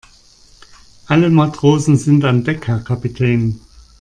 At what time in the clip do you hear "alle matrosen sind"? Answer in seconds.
1.05-2.25